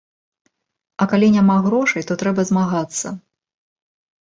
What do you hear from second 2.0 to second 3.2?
то трэба змагацца.